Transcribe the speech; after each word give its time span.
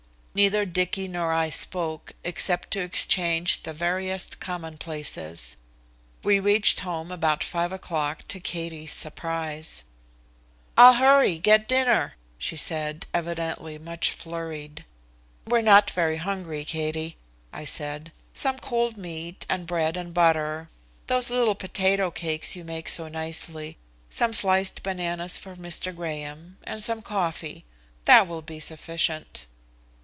Neither 0.33 0.65
Dicky 0.65 1.09
nor 1.09 1.33
I 1.33 1.49
spoke, 1.49 2.13
except 2.23 2.71
to 2.71 2.79
exchange 2.79 3.63
the 3.63 3.73
veriest 3.73 4.39
commonplaces. 4.39 5.57
We 6.23 6.39
reached 6.39 6.79
home 6.79 7.11
about 7.11 7.43
5 7.43 7.73
o'clock 7.73 8.25
to 8.29 8.39
Katie's 8.39 8.93
surprise. 8.93 9.83
"I'll 10.77 10.93
hurry, 10.93 11.37
get 11.37 11.67
dinner," 11.67 12.13
she 12.37 12.55
said, 12.55 13.05
evidently 13.13 13.77
much 13.77 14.11
flurried. 14.13 14.85
"We're 15.45 15.59
not 15.61 15.91
very 15.91 16.15
hungry, 16.15 16.63
Katie," 16.63 17.17
I 17.51 17.65
said. 17.65 18.13
"Some 18.33 18.57
cold 18.57 18.95
meat 18.95 19.45
and 19.49 19.67
bread 19.67 19.97
and 19.97 20.13
butter, 20.13 20.69
those 21.07 21.29
little 21.29 21.55
potato 21.55 22.09
cakes 22.09 22.55
you 22.55 22.63
make 22.63 22.87
so 22.87 23.09
nicely, 23.09 23.75
some 24.09 24.31
sliced 24.31 24.81
bananas 24.81 25.35
for 25.35 25.57
Mr. 25.57 25.93
Graham 25.93 26.55
and 26.63 26.81
some 26.81 27.01
coffee 27.01 27.65
that 28.05 28.27
will 28.29 28.41
be 28.41 28.61
sufficient." 28.61 29.45